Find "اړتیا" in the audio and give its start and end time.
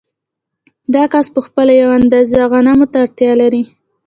3.03-3.31